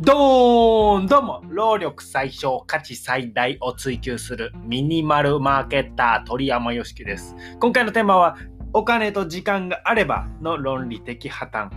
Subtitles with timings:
[0.00, 1.44] どーんどうも。
[1.48, 7.36] 労力最小価値最大を追求するミニマルマーケッター鳥山よしきです。
[7.60, 8.36] 今回のテーマは
[8.72, 11.70] お金と時間があればの論理的破綻。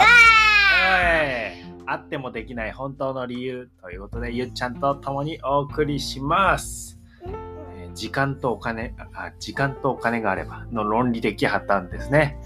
[0.00, 12.38] えーあってもできない本当の理由ということでゆっちゃんと共にお送りします、えー時間とお金あ時間とお金があればの論理的破綻ですね、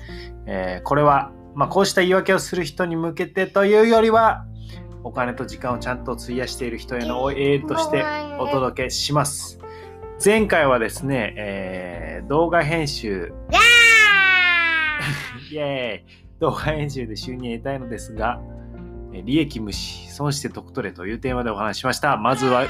[0.47, 4.47] えーこれはまあ、こうした言い訳をする人に向けてというよりは
[5.05, 8.05] お金と時間をちゃんと費やしている人へのエールとして
[8.39, 9.59] お届けします。
[10.25, 13.33] 前回はですね、えー動画編集、
[15.51, 18.41] イエーイ 動画編集で収入を得たいのですが、
[19.13, 22.17] えー利益無視、損して得取れというテーマでお話ししました。
[22.17, 22.67] まずは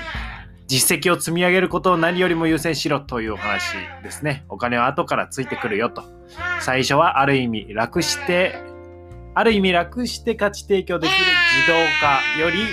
[0.67, 4.45] 実績を積み上げることを何よりも優先しろというお話ですね。
[4.49, 6.03] お金は後からついてくるよと。
[6.61, 8.55] 最初はある意味楽して、
[9.35, 11.16] ある意味楽して価値提供できる
[11.65, 12.66] 自動化より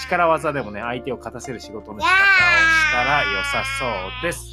[0.00, 3.90] 力技でもね、相手を勝たせる仕事の仕方をしたら良さそう
[4.22, 4.46] です。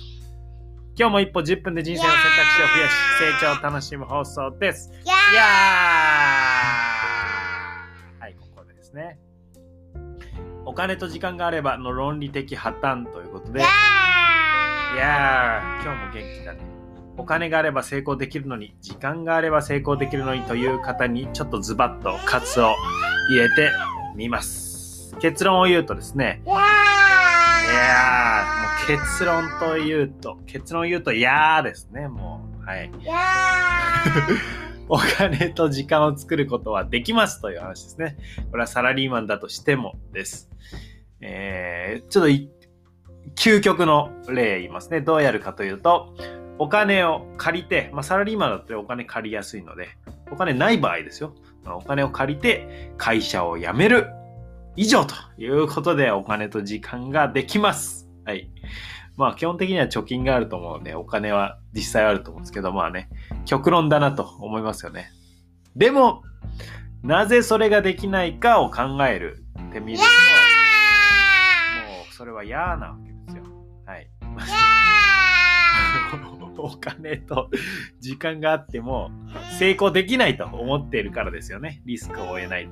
[0.98, 4.90] 今日も一歩10分で人生の選択肢を増やし、成長を楽しむ放送です。
[5.04, 9.20] いやーはい、ここでですね。
[10.66, 13.64] お金と時間があればの論理的破綻ということで、い
[14.98, 16.75] やー、今日も元気だね。
[17.18, 22.74] お金があれば成功できるのに、時間があれば成功できるのにという方に、ちょっとズバッとカツを
[23.30, 23.72] 入れて
[24.16, 25.16] みます。
[25.20, 32.66] 結論を言うとですね、いやー、もう結論と言うと、結論を言うと、いやーですね、もう。
[32.66, 32.92] はい。
[34.88, 38.18] お金と時間を作ることはできますという話ですね。
[38.52, 40.50] これはサラリーマンだとしてもです。
[41.22, 42.52] えー、ちょっとい
[43.36, 45.02] 究極の例言いますね。
[45.02, 46.16] どうやるかというと、
[46.58, 49.90] お金を借りて、まあ、サラリーマンだってお金借りやすいので、
[50.32, 51.36] お金ない場合ですよ。
[51.64, 54.08] まあお金を借りて会社を辞める。
[54.78, 58.10] 以上ということでお金と時間ができます。
[58.26, 58.50] はい。
[59.18, 63.10] まあ基本的には貯金があると思うので、お金は実際あると思うんですけど、まあね、
[63.46, 65.12] 極論だなと思いますよね。
[65.76, 66.24] でも、
[67.04, 70.10] なぜそれができないかを考えるってみると、も
[72.10, 73.44] うそれは嫌なわけですよ。
[73.86, 74.10] はい。
[76.64, 77.50] お金と
[78.00, 79.12] 時間があっても
[79.60, 81.82] 成功できないと思っているからですよね。
[81.86, 82.72] リスクを負えないと。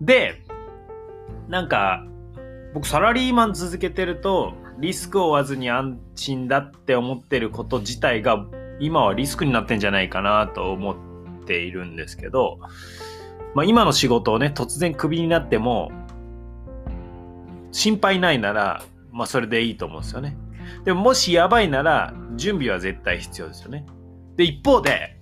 [0.00, 0.42] で、
[1.48, 2.06] なんか、
[2.72, 8.46] 僕サラリーマン続けてるとリスクを負わずに安心だって思ってること自体が
[8.78, 12.58] 今はリスクになってんじゃないかなと思っているんですけど、
[13.54, 15.90] まあ今の仕事をね、突然クビになっても
[17.72, 18.82] 心配ないなら、
[19.12, 20.36] まあそれでいいと思うんですよね。
[20.84, 23.84] でももしやばいなら準備は絶対必要ですよね。
[24.36, 25.16] で、一方で、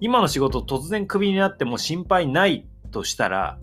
[0.00, 3.58] 今の仕事突然クビになっても心配ないとしたら、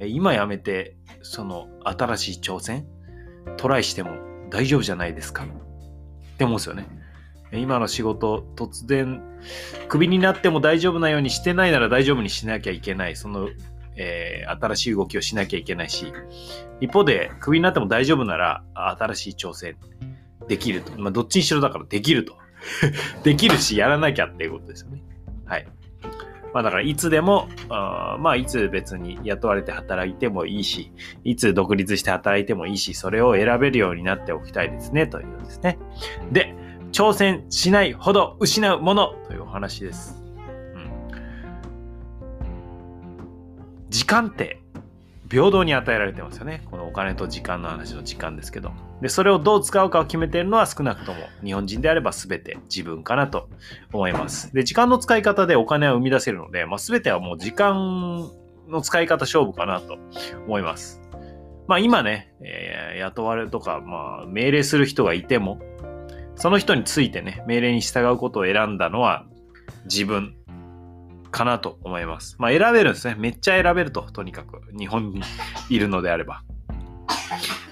[0.00, 2.86] 今やめて、その新しい挑戦
[3.56, 4.12] トライしても
[4.50, 5.46] 大丈夫じゃないですかっ
[6.38, 6.88] て思うんですよね。
[7.52, 9.22] 今の仕事突然
[9.88, 13.16] クビになっても大丈夫なようにしてないなら大丈夫にしなきゃいけない。
[13.16, 13.48] その、
[13.96, 16.12] えー新しい動きをしなきゃいけないし、
[16.80, 19.76] 一方でクビになっても大丈夫なら新しい挑戦
[20.48, 20.92] できると。
[21.00, 22.36] まあどっちにしろだからできると。
[23.22, 25.02] できるしやらなきゃっていうことですよね。
[25.44, 25.66] はい。
[26.52, 30.92] まあだからいつでも、あまあいつ別に雇われて働いてもいいし、
[31.24, 35.78] いつ独立して働いてもいいし、それを選べるようになっておきたいですね、というですね。
[36.30, 36.54] で、
[36.92, 40.22] 挑戦しないほど失うものというお話です。
[40.74, 40.90] うん。
[43.90, 44.63] 時間って
[45.34, 46.62] 平等に与えられてますよね。
[46.70, 48.70] このお金と時間の話の時間ですけど。
[49.02, 53.48] で、それをどう使うかを決めているのは少なくとも日本人であれば全て自分かなと
[53.92, 54.54] 思います。
[54.54, 58.30] で、時間の使い方でお金は生み出せるので、まあ、全てはもう時間
[58.68, 59.98] の使い方勝負かなと
[60.46, 61.02] 思います。
[61.66, 65.58] まあ今ね、えー雇われとか、まあ命令する人がいても、
[66.36, 69.26] その人についてね、命令に従うことを選んだのは
[69.86, 70.36] 自分
[71.34, 72.36] かなと思います。
[72.38, 73.16] まあ選べるんですね。
[73.18, 74.60] めっちゃ選べると、とにかく。
[74.78, 75.20] 日本に
[75.68, 76.44] いるのであれば。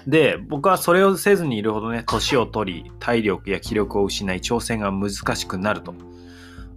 [0.05, 5.95] で、僕はそれをせずにいるほどね、年を取り、体力や気力を失い、挑戦が難しくなると、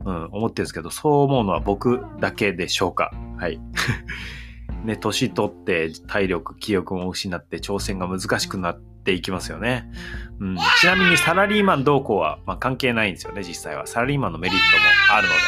[0.04, 3.10] うん、思ってるんですけど、そう思うのは僕だけでしょうか。
[3.36, 3.58] はい。
[4.84, 9.90] ね、年取って体力、気力も失って挑戦が難しくなっていきますよね。
[10.38, 13.88] うん、ちなみにサラリーマン同行は、まあ、関係ないんですよね、実際は。
[13.88, 15.40] サラリーマンのメリットもあるので。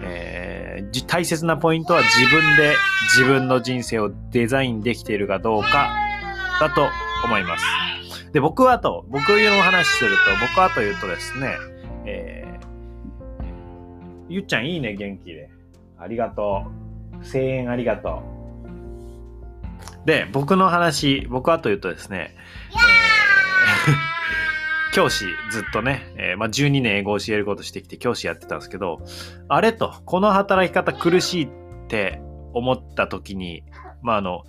[0.00, 0.53] えー
[1.02, 2.74] 大切なポイントは自分で
[3.16, 5.90] 自分の人生をデザインできているかどうか
[6.60, 6.88] だと
[7.24, 7.64] 思います。
[8.32, 11.56] で、僕はと、僕の話すると、僕はというとですね、
[12.06, 12.44] えー
[14.28, 15.50] ゆっちゃんいいね、元気で。
[15.98, 16.64] ありがと
[17.20, 17.24] う。
[17.30, 18.22] 声援ありがと
[20.04, 20.06] う。
[20.06, 22.34] で、僕の話、僕はというとですね、
[22.72, 23.03] えー
[24.94, 29.00] 教師ずっとね、えー、まあ、12年英語を教えることしてきて教師やってたんですけど、
[29.48, 31.48] あれと、この働き方苦しいっ
[31.88, 32.20] て
[32.52, 33.64] 思った時に、
[34.02, 34.44] まあの、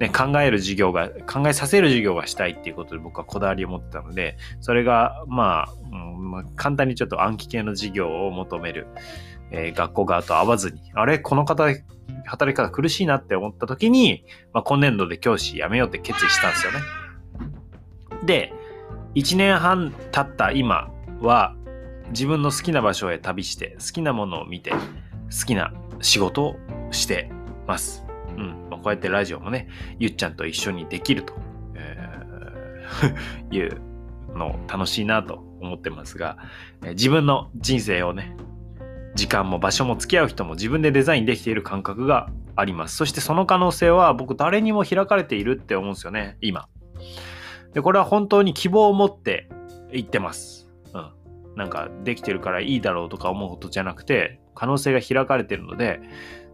[0.00, 8.86] ね、考える授業が、考えさせる授業がしたいっていうことで僕はこだわりを持ってたので、それが、まあ、うんまあ、簡単にちょっと暗記系の授業を求める、
[9.50, 11.64] えー、学校側と合わずに、あれこの方、
[12.24, 14.24] 働き方苦しいなって思った時に、
[14.54, 16.78] まあ、今年度で教師辞めようって決意したんですよね。
[18.24, 18.54] で、
[19.14, 21.54] 1年半経った今は
[22.10, 26.56] 自分の好きな場所へ旅して好きなものを見て好きな仕事を
[26.90, 27.30] して
[27.66, 28.04] ます。
[28.36, 28.68] うん。
[28.70, 29.68] まあ、こうやってラジオもね、
[29.98, 31.34] ゆっちゃんと一緒にできると、
[31.74, 33.80] えー、 いう
[34.34, 36.38] の楽しいなと思ってますが、
[36.82, 38.36] 自分の人生をね、
[39.14, 42.96] 時間も場所も付き合う人も自分でデザインできている感覚があります。
[42.96, 46.68] そしてその可能性は僕誰にも開かれているって思うんですよね、今。
[47.74, 49.48] で、これは本当に希望を持って
[49.92, 50.68] 言ってます。
[50.94, 51.12] うん。
[51.56, 56.00] なんかできてるからいいだろうとか思うことじゃなくて、可能性が開かれてるので、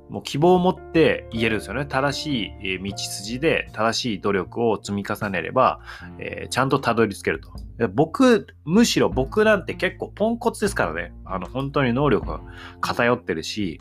[0.09, 1.85] もう希望を持って言えるんですよね。
[1.85, 5.81] 正しい道筋で正しい努力を積み重ねれば、
[6.19, 7.51] えー、ちゃんとたどり着けると。
[7.89, 11.13] 僕、むしろ僕なんて結構ポンコツですからね。
[11.25, 12.41] あの、本当に能力が
[12.81, 13.81] 偏ってるし、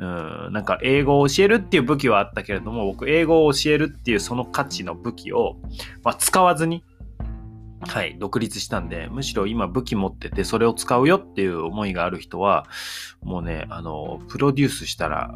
[0.00, 5.56] うん、なんか英語を教えるっていう武器はあったけれども、僕、英語を教えるっていうその価値の武器を、
[6.02, 6.82] まあ、使わずに、
[7.80, 12.66] はい、独立したんで、むしろ今武器持ってて、それを使うよっていう思いがある人は、
[13.22, 15.34] もうね、あの、プロデュースしたら、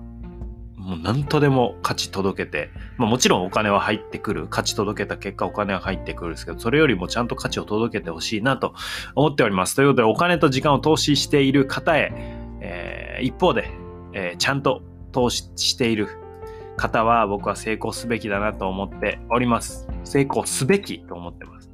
[0.77, 4.49] もう何とでも価値届けて、まあもちろんお金は入ってくる。
[4.49, 8.75] 価値届けた結果お金は入ってくるんですけど、それよりもちゃんと価値を届けてほしいなと
[9.15, 9.77] 思っております。
[9.77, 12.13] ということで、お金と時間を投資している方へ、
[12.61, 13.71] えー、一方で、
[14.15, 14.83] えー、ちゃんと
[15.13, 16.09] 投資している
[16.77, 19.87] 方は僕は成功すべきだなと思っております。
[20.05, 21.65] 成功すべきと思ってます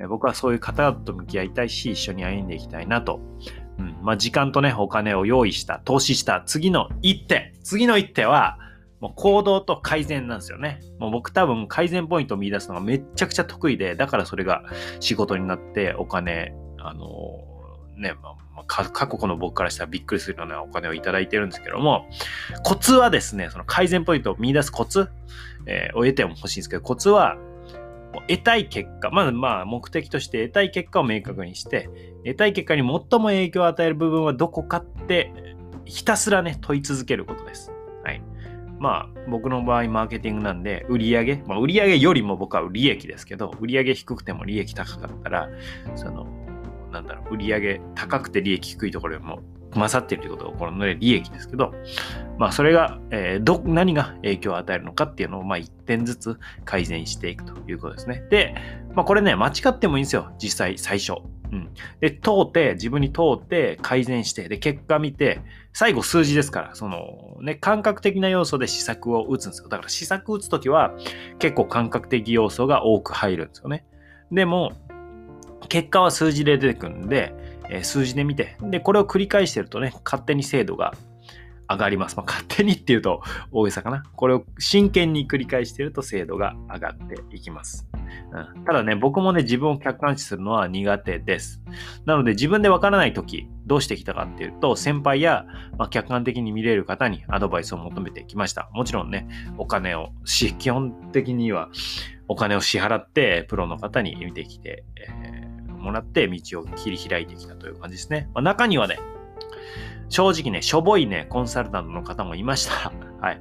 [0.00, 0.06] え。
[0.06, 3.20] 僕はそういう方と向き合いたいし、一緒に歩んでいきたいなと。
[3.78, 3.96] うん。
[4.02, 7.52] まあ、時間とね、お金を用意した、投資した次の一手。
[7.62, 8.58] 次の一手は、
[9.00, 10.80] もう行動と改善なんですよね。
[10.98, 14.62] もう僕多分改善ポイントを見出すのがめちゃくちゃ得意で、だからそれが
[15.00, 17.06] 仕事になってお金、あの、
[18.00, 22.06] ね、まあ、過去の僕からしたらびっくりするようなお金をいただいてるんですけども、
[22.64, 25.08] コツはですね、その改善ポイントを見出すコツ、
[25.66, 27.36] えー、を得ても欲しいんですけど、コツは、
[28.28, 31.88] 得たい結果、まずまあ目的として得たい結果を明確にして、
[32.24, 32.88] 得たい結果に最
[33.20, 35.32] も影響を与える部分はどこかって、
[35.84, 37.72] ひたすらね、問い続けることです。
[38.04, 38.22] はい。
[38.78, 45.48] まあ、僕の場合、マーケティングなんで、売上まあ、売上よりも僕は利益ですけど、売上低くても利益高かったら、
[45.94, 46.26] その、
[46.90, 49.42] なんだろう、売り上げ高くて利益低いところよりも
[49.74, 51.72] 勝っているということがこの利益ですけど、
[52.38, 58.24] まあそれが、えー、ど、何が影響を与えるのかっていうのを、まあ一点ずつ改善していくということですね。
[58.30, 58.54] で、
[58.94, 60.32] まあこれね、間違ってもいいんですよ。
[60.38, 61.22] 実際、最初。
[61.52, 61.68] うん。
[62.00, 65.40] で、通って、自分に通って改善して、で、結果見て、
[65.72, 69.68] 最後数字ですから、その、ね、感覚的な要素で施策を打つんですよ。
[69.68, 70.94] だから施策打つときは、
[71.38, 73.84] 結構感覚的要素が多く入るんですよね。
[74.30, 74.72] でも、
[75.68, 77.34] 結果は数字で出てくるんで、
[77.68, 80.94] え、数字で見て、で、これを繰り返してるとね、勝手に精度が
[81.70, 82.16] 上がります。
[82.16, 84.02] まあ、勝手にっていうと大げさかな。
[84.16, 87.88] これを真剣に繰り返してると精度が上がっていきます。
[88.32, 91.62] うん、ただね、僕もね、自分を客観視するのは苦手です。
[92.06, 95.46] なので自分でわからないとき、どうしてきたかっていうと、先輩や、
[95.78, 98.68] まあ、客観的に見れる方にアドバイスを求めてきました。
[98.72, 101.68] もちろんね、お金をし、基本的には
[102.26, 105.49] お金を支払って、プロの方に見てきて、えー
[105.80, 108.28] もらって道を切り開いてきたという感じですね。
[108.34, 108.98] まあ、中にはね、
[110.08, 112.92] 正直ね、しょぼいね、コンサルタントの方もいました。
[113.20, 113.40] はい。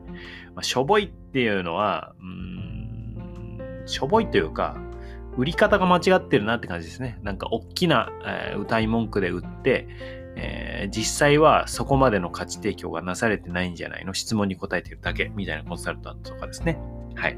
[0.56, 4.78] まあ、しょぼいっていうのは、うん、しょぼいというか、
[5.38, 7.20] 売り方が間違ってるなって感じですね。
[7.24, 9.88] なんか、大きな、えー、歌い文句で売って、
[10.36, 14.14] えー、実際はそこまでの価値提供がなされてないんじゃないの？
[14.14, 16.80] 質問に答えてるだけみたいなコンサルタントとかですね。
[17.16, 17.38] はい。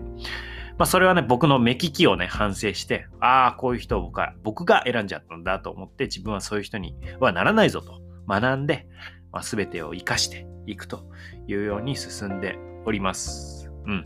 [0.82, 8.88] まあ、それはね、僕の目利きをね、反省して、ああ、こういう人を僕は、僕が選んじゃったんだと思って、自分はそういう人にはならないぞと学んで、
[9.32, 11.08] まあ、全てを活かしていくと
[11.48, 13.70] いうように進んでおります。
[13.86, 14.06] うん。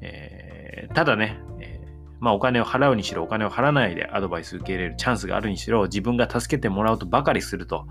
[0.00, 7.86] えー、ただね、えー、まあ、お金を払うにしろ、お金を払わないでアドバイス受け入れるチャンスがあるにしろ、自分が助けてもらうとばかりすると、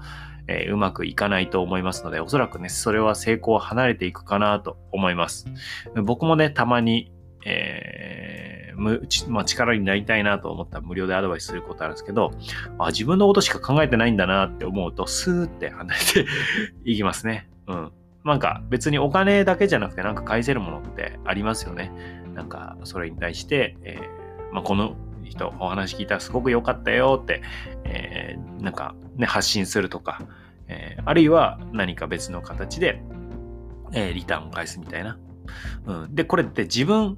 [0.48, 5.46] えー、うまくいかないと思いますので、おそらくね、それは成功を離れていくかなと思います。
[6.04, 7.12] 僕もね、たまに
[7.46, 12.32] えー、むまあ、力になりたいなと思ったら無料でアドバイスすることあるんですけど、
[12.80, 16.26] あ自分のことしか考えてないんだなって思うと、スーって離れて
[16.86, 17.50] いきますね。
[17.68, 17.92] うん。
[18.24, 21.92] なんか別にお金だけじゃなくてなんか返せるものってありますよね。
[22.36, 27.42] なんかそれに対して、えー、まあ、この人お話聞いたらすごく良かったよって、
[27.84, 30.22] えー、なんかね、発信するとか、
[30.68, 33.02] えー、あるいは何か別の形で、
[33.94, 35.18] え、リターンを返すみたいな。
[35.86, 37.18] うん、で、これって自分、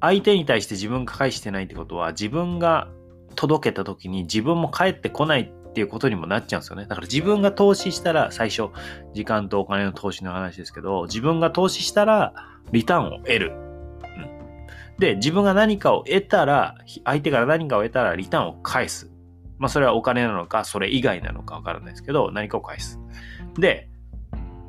[0.00, 2.88] 相手に対して自分が返してないってことは、自分が
[3.36, 6.86] 届けた時に自分も返ってこないっていうことにもなっちゃうんですよね。
[6.86, 8.70] だから自分が投資したら、最初、
[9.14, 12.34] 時間とお金の投資の話ですけど、自分が投資したら、
[12.72, 13.52] リターンを得る。
[14.02, 19.10] うん、で、自分が何かを得たら、相手から何かを得たら、リターンを返す。
[19.58, 22.98] まあ、それはお金なのか、それ以外なのかわからないですけど、何かを返す。
[23.58, 23.89] で、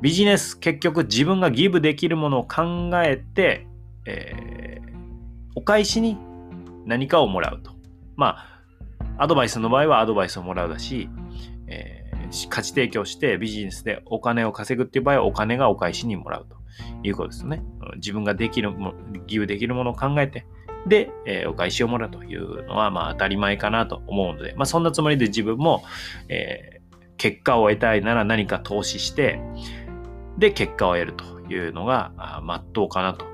[0.02, 3.68] ビジネス、結局自分がギブできるものを考えて、
[4.04, 4.92] えー、
[5.54, 6.18] お返しに
[6.84, 7.70] 何かをもらうと。
[8.16, 8.36] ま
[9.16, 11.08] あ、アドバイスの場合はアドバイスをもらうだし、
[11.68, 16.56] えー、価値提供してビジネスでお金を稼ぐっていう場合はお金がお返しにもらうと
[17.04, 17.62] いうことですね。
[17.94, 18.72] 自分ができる、
[19.28, 20.46] ギブできるものを考えて、
[20.88, 25.84] で、えー、お返しをもらうというのは、まあ当たり前かなと思うので、まあそんなつもりで自分も、
[26.28, 29.40] えー、結果を得たいなら何か投資して、
[30.42, 32.10] で、結果を得るというのが、
[32.42, 33.26] まっとうかなと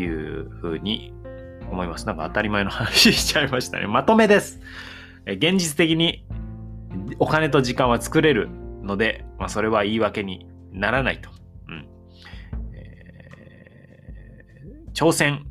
[0.00, 1.12] いうふうに
[1.68, 2.06] 思います。
[2.06, 3.88] なんか当たり前の話しちゃいましたね。
[3.88, 4.60] まとめです。
[5.26, 6.24] 現実的に
[7.18, 8.48] お金と時間は作れる
[8.84, 11.28] ので、まあ、それは言い訳にならないと。
[11.66, 11.88] うん
[12.72, 15.44] えー、挑戦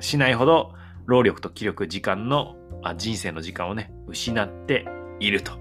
[0.00, 0.72] しないほど
[1.04, 4.86] 労力と気力、時間のあ人生の時間をね、失って
[5.20, 5.52] いると。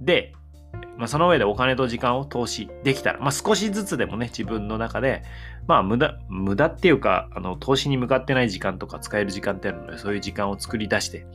[0.00, 0.35] で、
[0.98, 5.22] まあ、その上でお金と時間を投資できたら、まあ、少しずつでもね、自分の中で、
[5.66, 11.26] まあ、無駄、無駄っていうか、あの、投資に向かってない時間とか使える時間ってあるので、そういう時間を作り出して、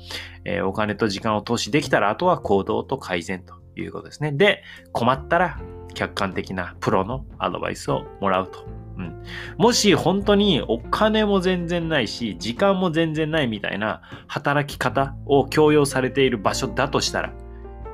[0.45, 4.31] えー、お金と時間を投資できたら、あとは行動と改善ということですね。
[4.31, 5.59] で、困ったら、
[5.93, 8.65] 客観的なプロのアドバイスをもらうと。
[8.97, 9.23] うん、
[9.57, 17.33] もし本当にお金も全然ないし、時間も全然ないみたいな働き方を強要されている場所だとしたら、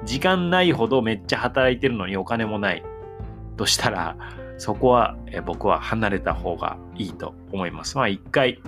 [0.07, 2.83] 時間ないほどめっちゃ働いてるのにお金もない
[3.57, 4.15] としたら、
[4.57, 7.97] そこは僕は離れた方がいいと思います。
[7.97, 8.61] まあ一回、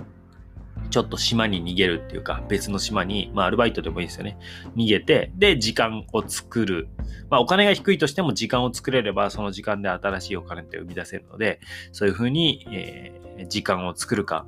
[0.90, 4.38] ちょっと島に逃げるっていうか、別の島に、まあアルバイトでもいいですよね。
[4.76, 6.88] 逃げて、で、時間を作る。
[7.30, 11.60] まあお金が低いとしても時間を作れれば、その時間で新しいお金って生み出せるので、
[11.92, 14.46] そういうふうに、えー、時間を作るか。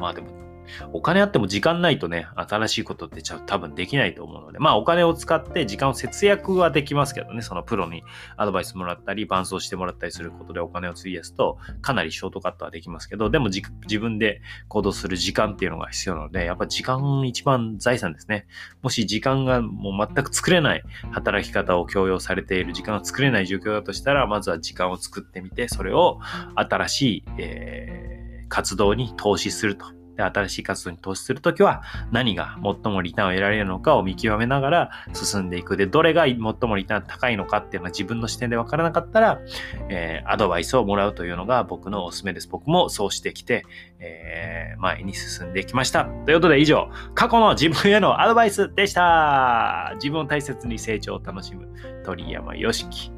[0.00, 0.43] まあでも
[0.92, 8.02] お金あっても時間ないとね、新しいことって多分できないと思うので、まあお金を使って時間を節約はできますけどね、そのプロに
[8.36, 18.46] アドバイスもらったり、伴走してもらったりすることでお金を費やすと、かなりショートカットはできますけど、でも自分で行動する時間っていうのが必要なので、やっぱ時間一番財産ですね。
[18.82, 26.20] もし時間がもう全く作れない働き方を強要されている時間を作れない状況だとしたら、まずは時間を作ってみて、それを
[26.54, 30.03] 新しい、えー、活動に投資すると。
[30.16, 35.76] で、新しい活動に投資するときは何が最もリターンを得られるのかを見極めながら進んでいく。
[35.76, 39.40] で、どれが最もリターン高いのかっていうのは自分の視点でわからなかったら、
[39.88, 42.48] えー、アドバイスをもらうというのが僕のおすすめです。
[42.48, 43.64] 僕もそうしてきて、
[43.98, 46.04] えー、前に進んできました。
[46.04, 49.92] ということで以上、過去の自分へのアドバイスでした。
[49.96, 51.68] 自分を大切に成長を楽しむ
[52.04, 53.10] 鳥山よしき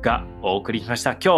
[0.00, 1.12] がお送りしました。
[1.12, 1.28] 今日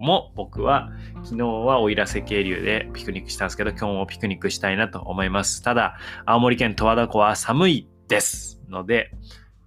[0.00, 0.90] も僕は
[1.22, 5.62] 昨日は奥入瀬渓流でピクニックしたんですけど、今日もピクニックしたいなと思います。
[5.62, 9.12] ただ、青森県十和田湖は寒いですので、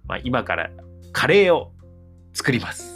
[0.06, 0.70] まあ、今から
[1.12, 1.72] カレーを
[2.32, 2.92] 作ります。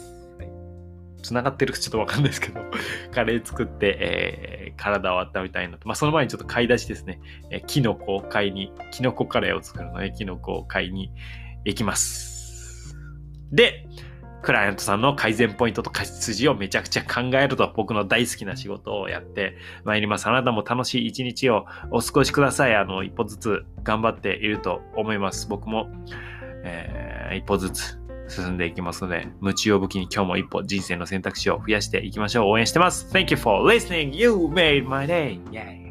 [1.22, 2.60] 繋がってるかちょっとわかんないですけど、
[3.12, 5.88] カレー作って、えー、体を温めたいなと。
[5.88, 7.20] まあ、その前にちょっと買い出しですね。
[7.50, 11.10] えー、キノコを買いに、キノコカレーを作るので、キノコを買いに
[11.64, 12.96] 行きます。
[13.50, 13.86] で、
[14.42, 20.26] クライアントさんの改善ポイントと勝ち筋をめちゃくちゃ考えると僕の大好きな仕事をやってまいります。
[20.26, 22.74] あなたも楽しい一日をお過ごしください。
[22.74, 25.48] あの、一歩ずつ頑張っていると思います。
[25.48, 25.88] 僕も、
[26.64, 32.50] えー、一歩ずつ進んでいきますので、夢中を武器に今日も一歩人生の選択肢を増やしていきましょう。
[32.50, 33.10] 応援してます。
[33.12, 34.14] Thank you for listening.
[34.14, 35.40] You made my day.
[35.50, 35.87] Yay.